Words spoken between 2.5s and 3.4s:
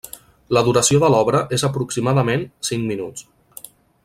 cinc minuts.